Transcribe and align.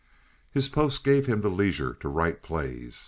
His 0.49 0.67
post 0.67 1.03
gave 1.03 1.27
him 1.27 1.41
the 1.41 1.49
leisure 1.51 1.93
to 1.99 2.09
write 2.09 2.41
plays. 2.41 2.99